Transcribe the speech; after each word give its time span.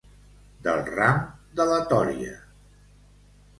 Del 0.67 0.81
ram 0.93 1.19
de 1.61 1.69
la 1.73 1.79
tòria. 1.93 2.35